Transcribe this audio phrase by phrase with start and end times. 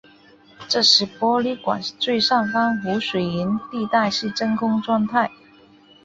[0.67, 5.29] 这时玻璃管最上方无水银地带是真空状态。